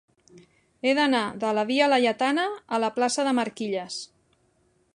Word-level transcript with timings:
He 0.85 0.93
d'anar 0.99 1.19
de 1.43 1.51
la 1.57 1.65
via 1.71 1.89
Laietana 1.93 2.45
a 2.77 2.79
la 2.85 2.89
plaça 2.97 3.27
de 3.29 3.35
Marquilles. 3.41 3.99